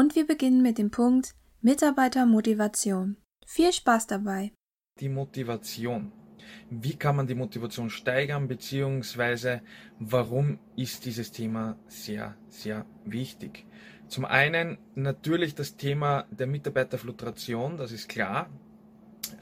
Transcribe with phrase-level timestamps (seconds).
[0.00, 3.18] und wir beginnen mit dem Punkt Mitarbeitermotivation.
[3.44, 4.50] Viel Spaß dabei!
[4.98, 6.10] Die Motivation.
[6.70, 9.60] Wie kann man die Motivation steigern, beziehungsweise
[9.98, 13.66] warum ist dieses Thema sehr, sehr wichtig?
[14.08, 18.48] Zum einen natürlich das Thema der Mitarbeiterflutration, das ist klar.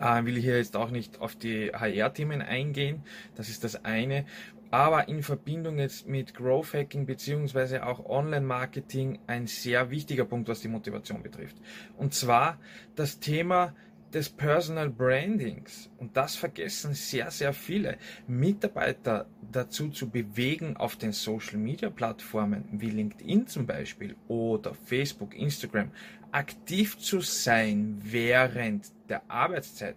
[0.01, 3.05] Äh, will ich hier jetzt auch nicht auf die HR-Themen eingehen,
[3.37, 4.27] das ist das eine
[4.71, 10.49] aber in Verbindung jetzt mit Growth Hacking beziehungsweise auch Online Marketing ein sehr wichtiger Punkt,
[10.49, 11.57] was die Motivation betrifft.
[11.97, 12.59] Und zwar
[12.95, 13.75] das Thema
[14.13, 15.91] des Personal Brandings.
[15.99, 22.65] Und das vergessen sehr, sehr viele Mitarbeiter dazu zu bewegen, auf den Social Media Plattformen
[22.73, 25.91] wie LinkedIn zum Beispiel oder Facebook, Instagram
[26.33, 29.97] aktiv zu sein während der Arbeitszeit.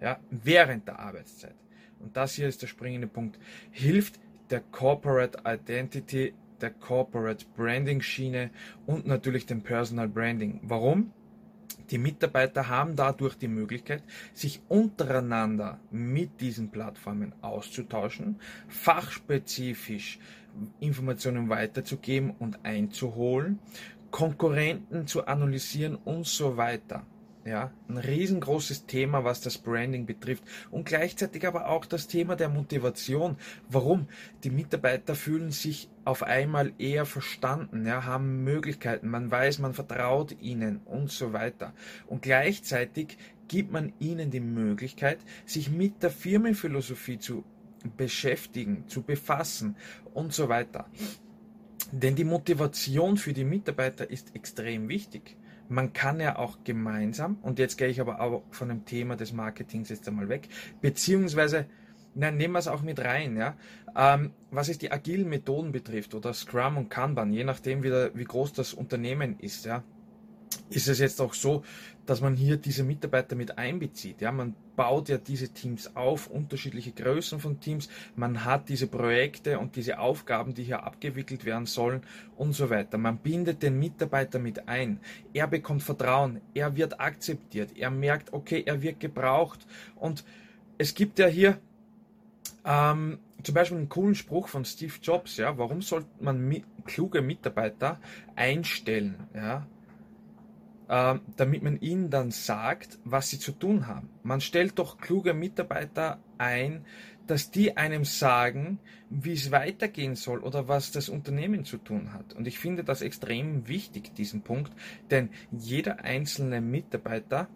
[0.00, 1.56] Ja, während der Arbeitszeit
[2.00, 3.38] und das hier ist der springende Punkt,
[3.70, 8.50] hilft der Corporate Identity, der Corporate Branding Schiene
[8.86, 10.60] und natürlich dem Personal Branding.
[10.62, 11.12] Warum?
[11.90, 14.02] Die Mitarbeiter haben dadurch die Möglichkeit,
[14.34, 20.18] sich untereinander mit diesen Plattformen auszutauschen, fachspezifisch
[20.80, 23.58] Informationen weiterzugeben und einzuholen,
[24.10, 27.06] Konkurrenten zu analysieren und so weiter.
[27.48, 30.44] Ja, ein riesengroßes Thema, was das Branding betrifft.
[30.70, 33.38] Und gleichzeitig aber auch das Thema der Motivation.
[33.70, 34.06] Warum?
[34.44, 40.36] Die Mitarbeiter fühlen sich auf einmal eher verstanden, ja, haben Möglichkeiten, man weiß, man vertraut
[40.42, 41.72] ihnen und so weiter.
[42.06, 43.16] Und gleichzeitig
[43.48, 47.44] gibt man ihnen die Möglichkeit, sich mit der Firmenphilosophie zu
[47.96, 49.74] beschäftigen, zu befassen
[50.12, 50.86] und so weiter.
[51.92, 57.58] Denn die Motivation für die Mitarbeiter ist extrem wichtig man kann ja auch gemeinsam, und
[57.58, 60.48] jetzt gehe ich aber auch von dem Thema des Marketings jetzt einmal weg,
[60.80, 61.66] beziehungsweise,
[62.14, 63.56] nein, nehmen wir es auch mit rein, ja,
[63.96, 68.24] ähm, was es die agilen Methoden betrifft oder Scrum und Kanban, je nachdem wie, wie
[68.24, 69.82] groß das Unternehmen ist, ja,
[70.70, 71.62] ist es jetzt auch so,
[72.08, 74.22] dass man hier diese Mitarbeiter mit einbezieht.
[74.22, 77.90] Ja, man baut ja diese Teams auf, unterschiedliche Größen von Teams.
[78.16, 82.02] Man hat diese Projekte und diese Aufgaben, die hier abgewickelt werden sollen
[82.36, 82.96] und so weiter.
[82.96, 85.00] Man bindet den Mitarbeiter mit ein.
[85.34, 86.40] Er bekommt Vertrauen.
[86.54, 87.76] Er wird akzeptiert.
[87.76, 89.66] Er merkt, okay, er wird gebraucht.
[89.96, 90.24] Und
[90.78, 91.58] es gibt ja hier
[92.64, 95.36] ähm, zum Beispiel einen coolen Spruch von Steve Jobs.
[95.36, 98.00] Ja, warum sollte man mit, kluge Mitarbeiter
[98.34, 99.28] einstellen?
[99.34, 99.66] Ja,
[100.88, 104.08] damit man ihnen dann sagt, was sie zu tun haben.
[104.22, 106.84] Man stellt doch kluge Mitarbeiter ein,
[107.26, 108.78] dass die einem sagen,
[109.10, 112.32] wie es weitergehen soll oder was das Unternehmen zu tun hat.
[112.32, 114.72] Und ich finde das extrem wichtig, diesen Punkt,
[115.10, 117.48] denn jeder einzelne Mitarbeiter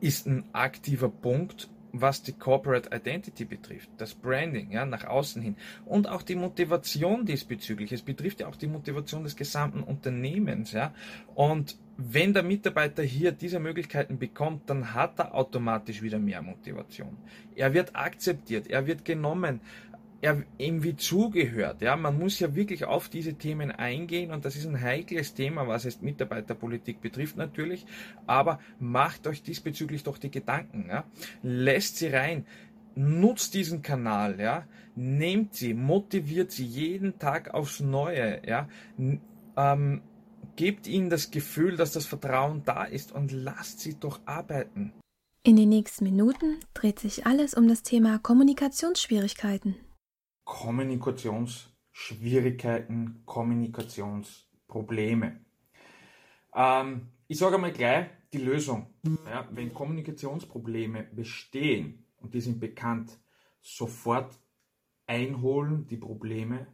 [0.00, 5.54] ist ein aktiver Punkt was die Corporate Identity betrifft, das Branding, ja, nach außen hin
[5.86, 7.92] und auch die Motivation diesbezüglich.
[7.92, 10.92] Es betrifft ja auch die Motivation des gesamten Unternehmens, ja.
[11.36, 17.16] Und wenn der Mitarbeiter hier diese Möglichkeiten bekommt, dann hat er automatisch wieder mehr Motivation.
[17.54, 19.60] Er wird akzeptiert, er wird genommen,
[20.58, 21.82] irgendwie zugehört.
[21.82, 25.68] Ja, man muss ja wirklich auf diese Themen eingehen und das ist ein heikles Thema,
[25.68, 27.86] was es Mitarbeiterpolitik betrifft natürlich.
[28.26, 30.86] Aber macht euch diesbezüglich doch die Gedanken.
[30.88, 31.04] Ja?
[31.42, 32.46] Lässt sie rein.
[32.96, 38.68] Nutzt diesen Kanal, ja, nehmt sie, motiviert sie jeden Tag aufs Neue, ja,
[39.56, 40.00] ähm,
[40.54, 44.92] gebt ihnen das Gefühl, dass das Vertrauen da ist und lasst sie doch arbeiten.
[45.42, 49.74] In den nächsten Minuten dreht sich alles um das Thema Kommunikationsschwierigkeiten.
[50.44, 55.40] Kommunikationsschwierigkeiten, Kommunikationsprobleme.
[56.54, 58.86] Ähm, ich sage mal gleich die Lösung.
[59.26, 63.18] Ja, wenn Kommunikationsprobleme bestehen und die sind bekannt,
[63.60, 64.38] sofort
[65.06, 66.66] einholen die Probleme,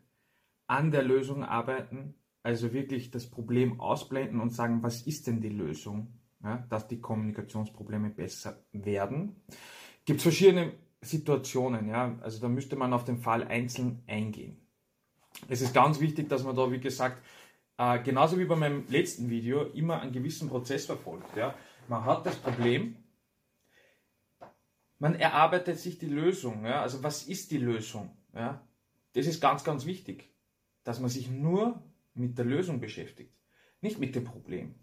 [0.67, 5.49] an der Lösung arbeiten, also wirklich das Problem ausblenden und sagen, was ist denn die
[5.49, 9.37] Lösung, ja, dass die Kommunikationsprobleme besser werden.
[10.05, 10.72] Gibt es verschiedene
[11.02, 14.61] Situationen, ja, also da müsste man auf den Fall einzeln eingehen.
[15.49, 17.23] Es ist ganz wichtig, dass man da, wie gesagt,
[17.79, 21.35] äh, genauso wie bei meinem letzten Video, immer einen gewissen Prozess verfolgt.
[21.37, 21.55] Ja.
[21.88, 22.97] Man hat das Problem,
[24.99, 26.64] man erarbeitet sich die Lösung.
[26.67, 26.82] Ja.
[26.82, 28.11] Also was ist die Lösung?
[28.35, 28.67] Ja.
[29.14, 30.31] Das ist ganz, ganz wichtig,
[30.85, 31.82] dass man sich nur
[32.14, 33.35] mit der Lösung beschäftigt,
[33.81, 34.75] nicht mit dem Problem.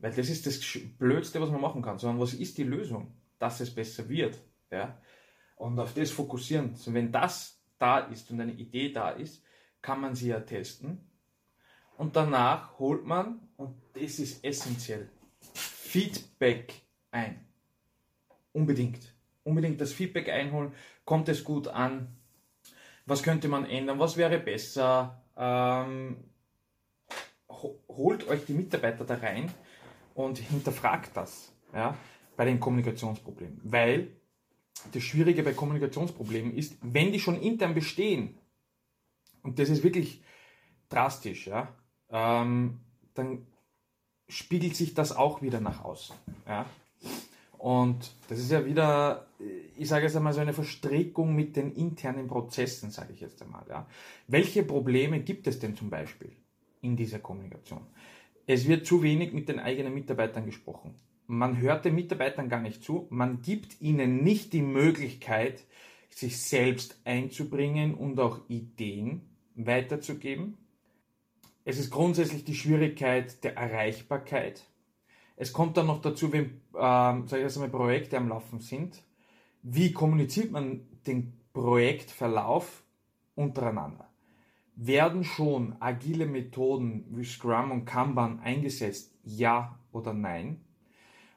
[0.00, 0.60] Weil das ist das
[0.98, 4.38] Blödste, was man machen kann, sondern was ist die Lösung, dass es besser wird.
[4.70, 4.98] Ja?
[5.60, 6.74] Und auf das fokussieren.
[6.74, 9.44] So, wenn das da ist und eine Idee da ist,
[9.82, 11.06] kann man sie ja testen.
[11.98, 15.10] Und danach holt man, und das ist essentiell,
[15.52, 16.72] Feedback
[17.10, 17.44] ein.
[18.52, 19.14] Unbedingt.
[19.44, 20.72] Unbedingt das Feedback einholen.
[21.04, 22.16] Kommt es gut an?
[23.04, 23.98] Was könnte man ändern?
[23.98, 25.22] Was wäre besser?
[25.36, 26.24] Ähm,
[27.48, 29.52] holt euch die Mitarbeiter da rein
[30.14, 31.94] und hinterfragt das ja,
[32.34, 33.60] bei den Kommunikationsproblemen.
[33.62, 34.19] Weil
[34.92, 38.38] das Schwierige bei Kommunikationsproblemen ist, wenn die schon intern bestehen,
[39.42, 40.22] und das ist wirklich
[40.88, 41.74] drastisch, ja,
[42.10, 42.80] ähm,
[43.14, 43.46] dann
[44.28, 46.14] spiegelt sich das auch wieder nach außen.
[46.46, 46.66] Ja.
[47.58, 49.26] Und das ist ja wieder,
[49.76, 53.64] ich sage jetzt einmal, so eine Verstrickung mit den internen Prozessen, sage ich jetzt einmal.
[53.68, 53.86] Ja.
[54.28, 56.32] Welche Probleme gibt es denn zum Beispiel
[56.80, 57.82] in dieser Kommunikation?
[58.46, 60.94] Es wird zu wenig mit den eigenen Mitarbeitern gesprochen.
[61.32, 63.06] Man hört den Mitarbeitern gar nicht zu.
[63.08, 65.64] Man gibt ihnen nicht die Möglichkeit,
[66.08, 69.20] sich selbst einzubringen und auch Ideen
[69.54, 70.58] weiterzugeben.
[71.64, 74.66] Es ist grundsätzlich die Schwierigkeit der Erreichbarkeit.
[75.36, 79.00] Es kommt dann noch dazu, wenn ähm, ich mal, Projekte am Laufen sind.
[79.62, 82.82] Wie kommuniziert man den Projektverlauf
[83.36, 84.10] untereinander?
[84.74, 89.14] Werden schon agile Methoden wie Scrum und Kanban eingesetzt?
[89.22, 90.64] Ja oder nein?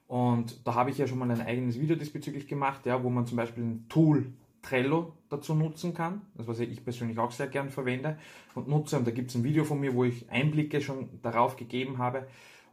[0.08, 3.26] Und da habe ich ja schon mal ein eigenes Video diesbezüglich gemacht, ja, wo man
[3.26, 7.70] zum Beispiel ein Tool Trello dazu nutzen kann, das was ich persönlich auch sehr gern
[7.70, 8.18] verwende
[8.56, 8.98] und nutze.
[8.98, 12.28] Und da gibt es ein Video von mir, wo ich Einblicke schon darauf gegeben habe.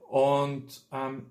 [0.08, 1.26] Und ähm,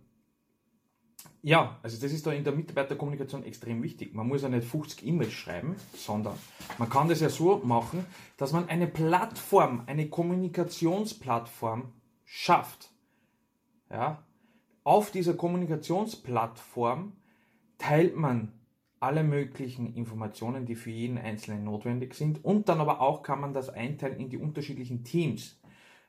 [1.42, 4.14] ja, also das ist da in der Mitarbeiterkommunikation extrem wichtig.
[4.14, 6.36] Man muss ja nicht 50 E-Mails schreiben, sondern
[6.78, 8.06] man kann das ja so machen,
[8.38, 11.94] dass man eine Plattform, eine Kommunikationsplattform
[12.26, 12.92] schafft.
[13.90, 14.24] Ja?
[14.84, 17.14] Auf dieser Kommunikationsplattform
[17.78, 18.54] teilt man
[19.00, 22.44] alle möglichen Informationen, die für jeden Einzelnen notwendig sind.
[22.44, 25.60] Und dann aber auch kann man das einteilen in die unterschiedlichen Teams.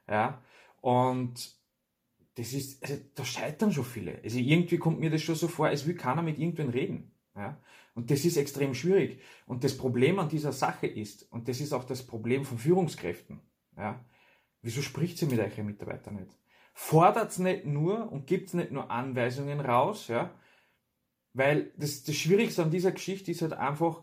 [0.09, 0.43] Ja,
[0.81, 1.55] und
[2.35, 4.21] das ist, also da scheitern schon viele.
[4.25, 7.13] Also irgendwie kommt mir das schon so vor, als will keiner mit irgendwen reden.
[7.37, 7.61] Ja,
[7.95, 9.21] und das ist extrem schwierig.
[9.47, 13.41] Und das Problem an dieser Sache ist, und das ist auch das Problem von Führungskräften.
[13.77, 14.05] Ja,
[14.63, 16.40] wieso spricht sie mit euren Mitarbeitern nicht?
[16.73, 20.35] Fordert es nicht nur und gibt es nicht nur Anweisungen raus, ja,
[21.33, 24.03] weil das, das Schwierigste an dieser Geschichte ist halt einfach,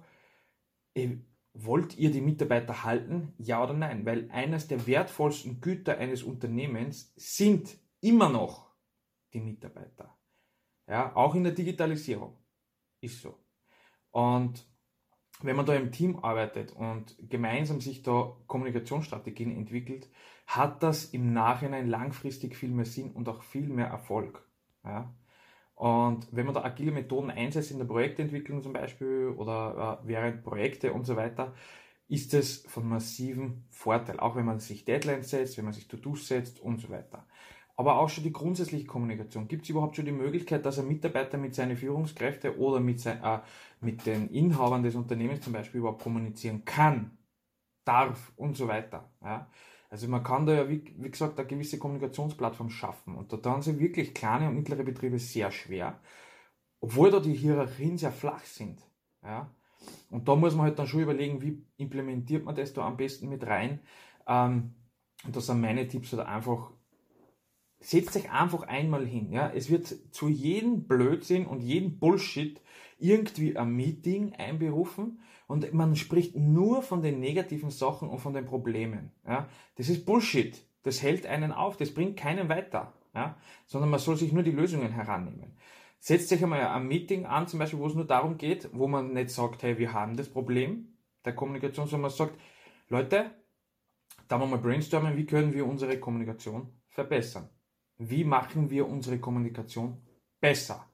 [0.93, 1.17] äh,
[1.53, 3.33] wollt ihr die Mitarbeiter halten?
[3.37, 4.05] Ja oder nein?
[4.05, 8.71] Weil eines der wertvollsten Güter eines Unternehmens sind immer noch
[9.33, 10.17] die Mitarbeiter.
[10.87, 12.37] Ja, auch in der Digitalisierung.
[13.01, 13.37] Ist so.
[14.11, 14.65] Und
[15.41, 20.09] wenn man da im Team arbeitet und gemeinsam sich da Kommunikationsstrategien entwickelt,
[20.47, 24.43] hat das im Nachhinein langfristig viel mehr Sinn und auch viel mehr Erfolg.
[24.83, 25.13] Ja?
[25.75, 30.43] Und wenn man da agile Methoden einsetzt in der Projektentwicklung zum Beispiel oder äh, während
[30.43, 31.53] Projekte und so weiter,
[32.07, 36.27] ist es von massivem Vorteil, auch wenn man sich Deadlines setzt, wenn man sich To-Dos
[36.27, 37.26] setzt und so weiter.
[37.77, 39.47] Aber auch schon die grundsätzliche Kommunikation.
[39.47, 43.23] Gibt es überhaupt schon die Möglichkeit, dass ein Mitarbeiter mit seinen Führungskräften oder mit, sein,
[43.23, 43.39] äh,
[43.81, 47.17] mit den Inhabern des Unternehmens zum Beispiel überhaupt kommunizieren kann,
[47.85, 49.11] darf und so weiter?
[49.23, 49.47] Ja?
[49.89, 53.15] Also man kann da ja, wie, wie gesagt, eine gewisse Kommunikationsplattform schaffen.
[53.15, 55.99] Und da tun sie wirklich kleine und mittlere Betriebe sehr schwer,
[56.81, 58.81] obwohl da die Hierarchien sehr flach sind.
[59.23, 59.51] Ja?
[60.09, 63.29] Und da muss man halt dann schon überlegen, wie implementiert man das da am besten
[63.29, 63.81] mit rein.
[64.27, 64.73] Ähm,
[65.25, 66.71] und das sind meine Tipps halt einfach,
[67.79, 69.31] setzt euch einfach einmal hin.
[69.31, 69.51] Ja?
[69.53, 72.61] Es wird zu jedem Blödsinn und jedem Bullshit
[72.99, 78.45] irgendwie ein Meeting einberufen und man spricht nur von den negativen Sachen und von den
[78.45, 79.11] Problemen.
[79.25, 79.47] Ja?
[79.75, 80.61] Das ist Bullshit.
[80.83, 82.93] Das hält einen auf, das bringt keinen weiter.
[83.13, 83.37] Ja?
[83.65, 85.57] Sondern man soll sich nur die Lösungen herannehmen.
[85.99, 89.13] Setzt euch einmal ein Meeting an, zum Beispiel, wo es nur darum geht, wo man
[89.13, 90.93] nicht sagt, hey, wir haben das Problem
[91.25, 92.39] der Kommunikation, sondern man sagt,
[92.89, 93.31] Leute,
[94.27, 97.49] da wollen wir mal brainstormen, wie können wir unsere Kommunikation verbessern?
[97.97, 99.97] Wie machen wir unsere Kommunikation
[100.39, 100.85] besser?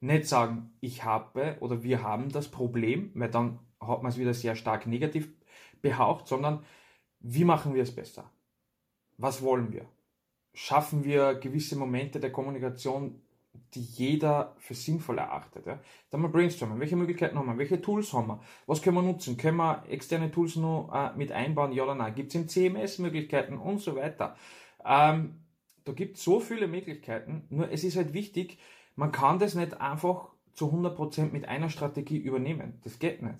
[0.00, 4.34] Nicht sagen, ich habe oder wir haben das Problem, weil dann hat man es wieder
[4.34, 5.28] sehr stark negativ
[5.82, 6.64] behaucht, sondern
[7.20, 8.30] wie machen wir es besser?
[9.18, 9.86] Was wollen wir?
[10.54, 13.20] Schaffen wir gewisse Momente der Kommunikation,
[13.74, 15.66] die jeder für sinnvoll erachtet?
[15.66, 15.78] Ja?
[16.10, 16.80] Dann mal brainstormen.
[16.80, 17.58] Welche Möglichkeiten haben wir?
[17.58, 18.40] Welche Tools haben wir?
[18.66, 19.36] Was können wir nutzen?
[19.36, 21.72] Können wir externe Tools noch äh, mit einbauen?
[21.72, 22.14] Ja oder nein?
[22.14, 24.36] Gibt es im CMS Möglichkeiten und so weiter?
[24.84, 25.40] Ähm,
[25.84, 27.44] da gibt es so viele Möglichkeiten.
[27.50, 28.58] Nur es ist halt wichtig,
[28.96, 32.80] man kann das nicht einfach zu 100% mit einer Strategie übernehmen.
[32.84, 33.38] Das geht nicht.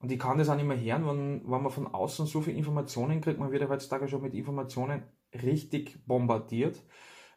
[0.00, 2.58] Und ich kann das auch nicht mehr hören, wenn, wenn man von außen so viele
[2.58, 3.38] Informationen kriegt.
[3.38, 6.82] Man wird ja heutzutage schon mit Informationen richtig bombardiert.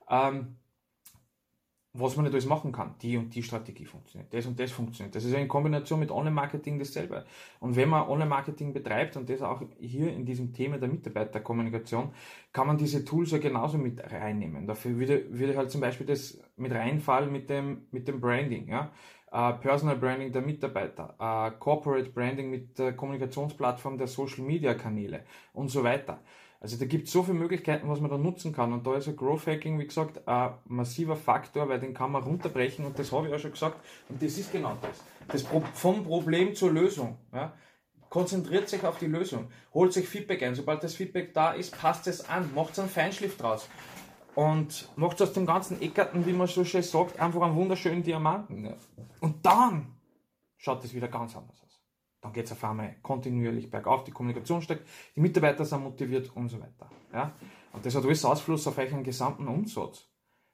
[0.09, 0.57] Ähm,
[1.99, 2.95] was man nicht alles machen kann.
[3.01, 5.15] Die und die Strategie funktioniert, das und das funktioniert.
[5.15, 7.25] Das ist in Kombination mit Online-Marketing dasselbe.
[7.59, 12.11] Und wenn man Online-Marketing betreibt und das auch hier in diesem Thema der Mitarbeiterkommunikation,
[12.53, 14.67] kann man diese Tools ja genauso mit reinnehmen.
[14.67, 18.91] Dafür würde, würde halt zum Beispiel das mit reinfallen mit dem, mit dem Branding, ja.
[19.29, 25.25] Uh, Personal Branding der Mitarbeiter, uh, Corporate Branding mit der Kommunikationsplattform der Social Media Kanäle
[25.51, 26.21] und so weiter.
[26.59, 28.73] Also da gibt es so viele Möglichkeiten, was man da nutzen kann.
[28.73, 32.23] Und da ist ein Growth Hacking, wie gesagt, ein massiver Faktor, weil den kann man
[32.23, 33.79] runterbrechen und das habe ich auch schon gesagt.
[34.09, 35.03] Und das ist genau das.
[35.27, 37.17] das Pro vom Problem zur Lösung.
[37.31, 37.53] Ja?
[38.09, 39.49] Konzentriert sich auf die Lösung.
[39.73, 40.55] Holt sich Feedback ein.
[40.55, 42.49] Sobald das Feedback da ist, passt es an.
[42.55, 43.69] Macht einen Feinschliff draus.
[44.33, 48.65] Und macht aus dem ganzen Eckerten, wie man so schön sagt, einfach einen wunderschönen Diamanten.
[48.65, 48.75] Ja?
[49.19, 49.95] Und dann
[50.57, 51.66] schaut es wieder ganz anders aus
[52.27, 56.49] dann geht es auf einmal kontinuierlich bergauf, die Kommunikation steigt, die Mitarbeiter sind motiviert und
[56.49, 56.89] so weiter.
[57.13, 57.33] Ja?
[57.73, 60.09] Und das hat alles Ausfluss auf euren gesamten Umsatz.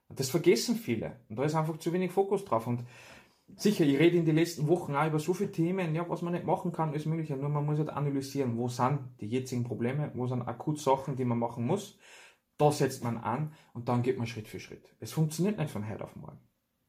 [0.07, 1.19] Und das vergessen viele.
[1.29, 2.67] Und da ist einfach zu wenig Fokus drauf.
[2.67, 2.83] Und
[3.55, 6.33] sicher, ich rede in den letzten Wochen auch über so viele Themen, ja, was man
[6.33, 7.29] nicht machen kann, ist möglich.
[7.29, 11.25] Nur man muss halt analysieren, wo sind die jetzigen Probleme, wo sind akut Sachen, die
[11.25, 11.97] man machen muss.
[12.57, 14.95] Da setzt man an und dann geht man Schritt für Schritt.
[14.99, 16.39] Es funktioniert nicht von heute auf morgen.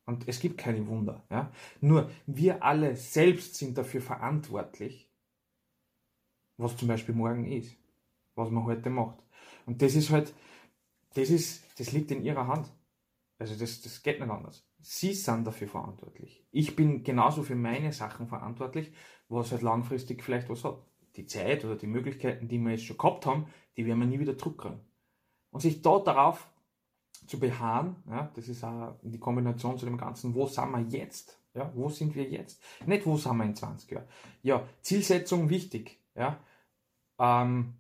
[0.07, 1.25] Und es gibt keine Wunder.
[1.31, 1.51] Ja?
[1.81, 5.11] Nur wir alle selbst sind dafür verantwortlich,
[6.57, 7.77] was zum Beispiel morgen ist,
[8.35, 9.19] was man heute macht.
[9.67, 10.35] Und das ist halt,
[11.15, 12.71] das ist, das liegt in ihrer Hand.
[13.39, 14.67] Also das, das geht nicht anders.
[14.81, 16.47] Sie sind dafür verantwortlich.
[16.51, 18.93] Ich bin genauso für meine Sachen verantwortlich,
[19.29, 20.79] was halt langfristig vielleicht was hat.
[21.17, 23.47] Die Zeit oder die Möglichkeiten, die wir jetzt schon gehabt haben,
[23.77, 24.81] die werden wir nie wieder zurückkriegen.
[25.51, 26.51] Und sich da darauf
[27.27, 27.97] zu beharren.
[28.09, 31.41] Ja, das ist auch die Kombination zu dem Ganzen, wo sind wir jetzt?
[31.55, 32.61] Ja, wo sind wir jetzt?
[32.87, 34.07] Nicht, wo sind wir in 20 Jahren.
[34.43, 36.01] Ja, Zielsetzung wichtig.
[36.15, 36.39] Ja,
[37.19, 37.75] ähm,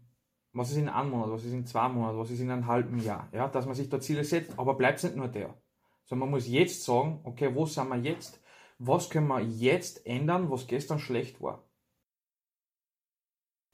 [0.52, 3.00] was ist in einem Monat, was ist in zwei Monaten, was ist in einem halben
[3.00, 3.28] Jahr.
[3.32, 5.54] Ja, dass man sich da Ziele setzt, aber bleibt es nicht nur der.
[6.04, 8.40] Sondern man muss jetzt sagen, okay, wo sind wir jetzt?
[8.78, 11.64] Was können wir jetzt ändern, was gestern schlecht war?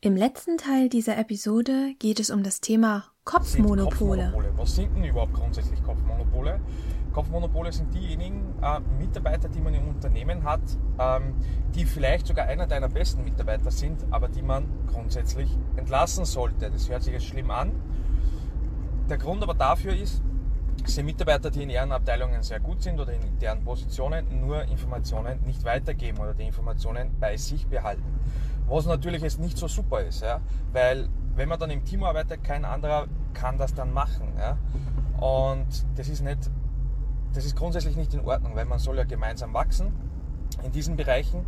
[0.01, 3.89] Im letzten Teil dieser Episode geht es um das Thema Kopfmonopole.
[3.89, 4.53] Kopfmonopole.
[4.57, 6.61] Was sind denn überhaupt grundsätzlich Kopfmonopole?
[7.13, 10.61] Kopfmonopole sind diejenigen äh, Mitarbeiter, die man im Unternehmen hat,
[10.99, 11.35] ähm,
[11.75, 16.71] die vielleicht sogar einer deiner besten Mitarbeiter sind, aber die man grundsätzlich entlassen sollte.
[16.71, 17.73] Das hört sich jetzt schlimm an.
[19.09, 20.23] Der Grund aber dafür ist,
[20.87, 25.41] sind Mitarbeiter, die in ihren Abteilungen sehr gut sind oder in deren Positionen nur Informationen
[25.45, 28.21] nicht weitergeben oder die Informationen bei sich behalten.
[28.69, 30.41] Was natürlich jetzt nicht so super ist, ja?
[30.73, 31.09] weil
[31.41, 34.35] wenn man dann im Team arbeitet, kein anderer kann das dann machen.
[34.39, 34.59] Ja?
[35.19, 35.67] Und
[35.97, 36.51] das ist, nicht,
[37.33, 39.91] das ist grundsätzlich nicht in Ordnung, weil man soll ja gemeinsam wachsen
[40.63, 41.47] in diesen Bereichen.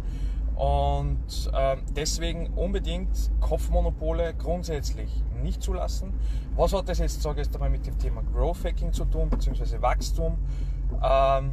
[0.55, 6.15] Und äh, deswegen unbedingt Kopfmonopole grundsätzlich nicht zulassen.
[6.57, 9.29] Was hat das jetzt, sage ich jetzt einmal, mit dem Thema Growth Hacking zu tun,
[9.29, 10.39] beziehungsweise Wachstum?
[11.03, 11.53] Ähm,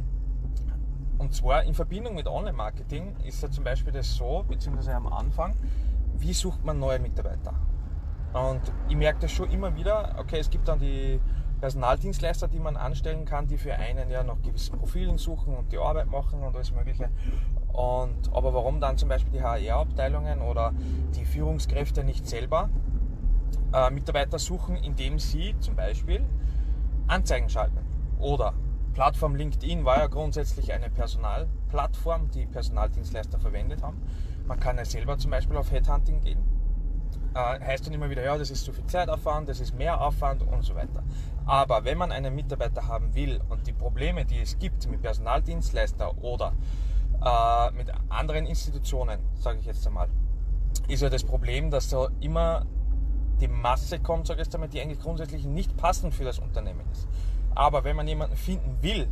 [1.18, 5.54] und zwar in Verbindung mit Online-Marketing ist ja zum Beispiel das so, beziehungsweise am Anfang,
[6.16, 7.52] wie sucht man neue Mitarbeiter?
[8.32, 11.20] Und ich merke das schon immer wieder, okay, es gibt dann die
[11.60, 15.78] Personaldienstleister, die man anstellen kann, die für einen ja nach gewissen Profilen suchen und die
[15.78, 17.10] Arbeit machen und alles Mögliche.
[17.72, 20.72] Und, aber warum dann zum Beispiel die HR-Abteilungen oder
[21.14, 22.70] die Führungskräfte nicht selber
[23.72, 26.24] äh, Mitarbeiter suchen, indem sie zum Beispiel
[27.06, 27.78] Anzeigen schalten
[28.18, 28.54] oder
[28.92, 34.02] Plattform LinkedIn war ja grundsätzlich eine Personalplattform, die Personaldienstleister verwendet haben.
[34.46, 36.59] Man kann ja selber zum Beispiel auf Headhunting gehen.
[37.34, 40.42] Äh, heißt dann immer wieder, ja, das ist zu viel Zeitaufwand, das ist mehr Aufwand
[40.42, 41.02] und so weiter.
[41.46, 46.22] Aber wenn man einen Mitarbeiter haben will und die Probleme, die es gibt mit Personaldienstleister
[46.22, 46.52] oder
[47.24, 50.08] äh, mit anderen Institutionen, sage ich jetzt einmal,
[50.88, 52.66] ist ja das Problem, dass da immer
[53.40, 56.84] die Masse kommt, sage ich jetzt einmal, die eigentlich grundsätzlich nicht passend für das Unternehmen
[56.92, 57.08] ist.
[57.54, 59.08] Aber wenn man jemanden finden will,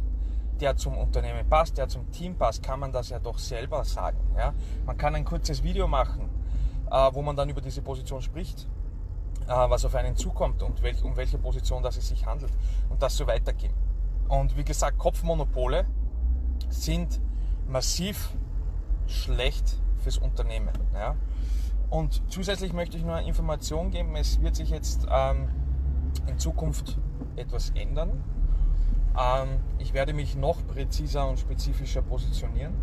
[0.60, 4.18] der zum Unternehmen passt, der zum Team passt, kann man das ja doch selber sagen.
[4.36, 4.54] Ja?
[4.86, 6.28] Man kann ein kurzes Video machen,
[6.90, 8.66] wo man dann über diese Position spricht,
[9.46, 12.52] äh, was auf einen zukommt und um welche Position das es sich handelt
[12.88, 13.72] und das so weitergehen.
[14.28, 15.86] Und wie gesagt, Kopfmonopole
[16.68, 17.20] sind
[17.66, 18.30] massiv
[19.06, 20.70] schlecht fürs Unternehmen.
[20.92, 21.16] Ja?
[21.90, 25.48] Und zusätzlich möchte ich nur eine Information geben, es wird sich jetzt ähm,
[26.26, 26.98] in Zukunft
[27.36, 28.22] etwas ändern.
[29.18, 32.74] Ähm, ich werde mich noch präziser und spezifischer positionieren.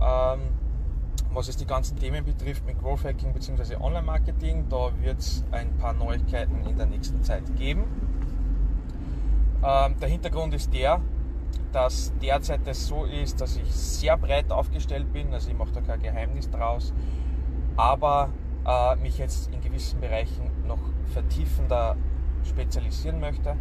[0.00, 0.40] Ähm,
[1.32, 3.76] was es die ganzen Themen betrifft mit Growth Hacking bzw.
[3.76, 7.84] Online-Marketing, da wird es ein paar Neuigkeiten in der nächsten Zeit geben.
[9.64, 11.00] Ähm, der Hintergrund ist der,
[11.72, 15.80] dass derzeit es so ist, dass ich sehr breit aufgestellt bin, also ich mache da
[15.80, 16.92] kein Geheimnis draus,
[17.76, 18.30] aber
[18.66, 20.80] äh, mich jetzt in gewissen Bereichen noch
[21.12, 21.96] vertiefender
[22.44, 23.56] spezialisieren möchte.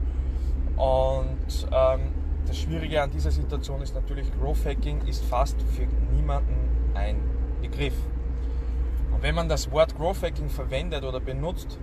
[0.76, 2.12] Und ähm,
[2.46, 6.56] das Schwierige an dieser Situation ist natürlich, Growth Hacking ist fast für niemanden
[6.94, 7.20] ein
[7.70, 7.96] Begriff.
[9.12, 11.80] Und wenn man das Wort Growth Hacking verwendet oder benutzt,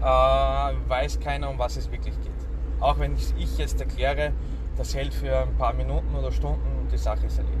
[0.00, 2.32] äh, weiß keiner, um was es wirklich geht.
[2.80, 4.32] Auch wenn ich jetzt erkläre,
[4.76, 7.60] das hält für ein paar Minuten oder Stunden und die Sache ist erledigt.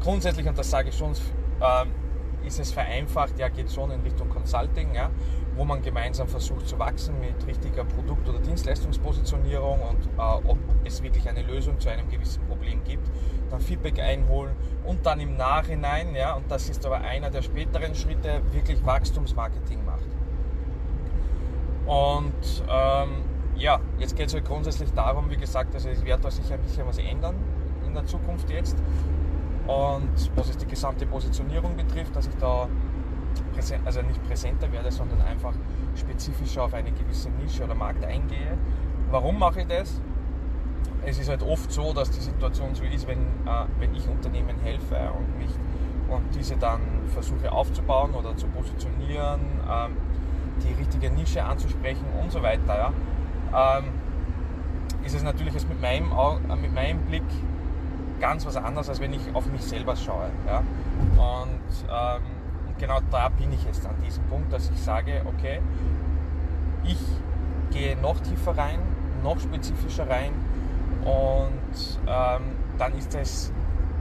[0.00, 1.84] Grundsätzlich, und das sage ich schon, äh,
[2.46, 5.10] ist es vereinfacht, ja, geht schon in Richtung Consulting, ja,
[5.56, 11.02] wo man gemeinsam versucht zu wachsen mit richtiger Produkt- oder Dienstleistungspositionierung und äh, ob es
[11.02, 13.10] wirklich eine Lösung zu einem gewissen Problem gibt,
[13.50, 17.94] dann Feedback einholen und dann im Nachhinein, ja, und das ist aber einer der späteren
[17.94, 20.08] Schritte, wirklich Wachstumsmarketing macht.
[21.86, 23.24] Und ähm,
[23.56, 26.62] ja, jetzt geht es halt grundsätzlich darum, wie gesagt, also es wird da sicher ein
[26.62, 27.36] bisschen was ändern
[27.86, 28.76] in der Zukunft jetzt.
[29.66, 32.68] Und was es die gesamte Positionierung betrifft, dass ich da
[33.54, 35.54] präsent, also nicht präsenter werde, sondern einfach
[35.94, 38.58] spezifischer auf eine gewisse Nische oder Markt eingehe.
[39.10, 40.00] Warum mache ich das?
[41.04, 44.58] Es ist halt oft so, dass die Situation so ist, wenn, äh, wenn ich Unternehmen
[44.62, 45.50] helfe und, mich,
[46.08, 49.96] und diese dann versuche aufzubauen oder zu positionieren, ähm,
[50.62, 52.92] die richtige Nische anzusprechen und so weiter,
[53.52, 53.84] ja, ähm,
[55.04, 56.10] ist es natürlich jetzt mit meinem,
[56.60, 57.24] mit meinem Blick
[58.22, 60.30] ganz was anderes, als wenn ich auf mich selber schaue.
[60.46, 60.58] Ja?
[60.58, 62.22] Und ähm,
[62.78, 65.60] genau da bin ich jetzt an diesem Punkt, dass ich sage, okay,
[66.84, 66.98] ich
[67.72, 68.78] gehe noch tiefer rein,
[69.24, 70.32] noch spezifischer rein
[71.04, 72.42] und ähm,
[72.78, 73.52] dann ist es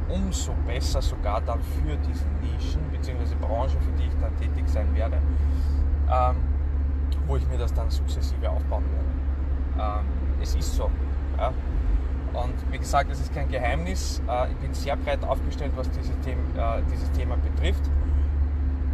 [0.08, 3.36] umso besser sogar dann für diese Nischen bzw.
[3.42, 5.18] Branche, für die ich dann tätig sein werde,
[6.12, 6.36] ähm,
[7.26, 10.00] wo ich mir das dann sukzessive aufbauen werde.
[10.00, 10.06] Ähm,
[10.42, 10.92] es ist so.
[11.38, 11.52] Ja?
[12.34, 14.22] Und wie gesagt, es ist kein Geheimnis.
[14.28, 17.84] Äh, ich bin sehr breit aufgestellt, was dieses Thema, äh, dieses Thema betrifft.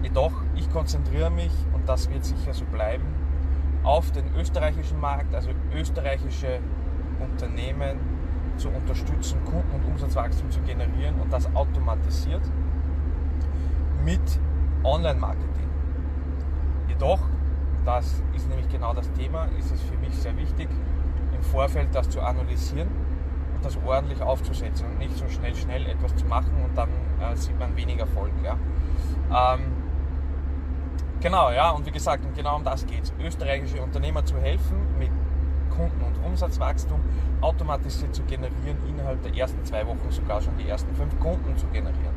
[0.02, 3.06] Jedoch, ich konzentriere mich, und das wird sicher so bleiben,
[3.84, 6.60] auf den österreichischen Markt, also österreichische
[7.20, 8.00] Unternehmen
[8.58, 12.42] zu unterstützen, Kunden- und Umsatzwachstum zu generieren und das automatisiert
[14.04, 14.20] mit
[14.84, 15.68] Online-Marketing.
[16.88, 17.20] Jedoch,
[17.86, 20.70] das ist nämlich genau das Thema, ist es für mich sehr wichtig,
[21.36, 22.88] im Vorfeld das zu analysieren
[23.64, 26.90] das ordentlich aufzusetzen und nicht so schnell, schnell etwas zu machen und dann
[27.20, 28.32] äh, sieht man weniger Erfolg.
[28.44, 28.58] Ja?
[29.56, 29.62] Ähm,
[31.20, 33.14] genau, ja, und wie gesagt, und genau um das geht es.
[33.20, 35.12] Österreichische Unternehmer zu helfen, mit
[35.70, 37.00] Kunden- und Umsatzwachstum
[37.42, 41.68] automatisiert zu generieren, innerhalb der ersten zwei Wochen sogar schon die ersten fünf Kunden zu
[41.68, 42.17] generieren.